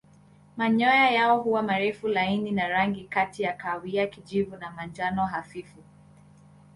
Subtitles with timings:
[0.57, 5.77] Manyoya yao huwa marefu laini na rangi kati ya kahawia kijivu na manjano hafifu.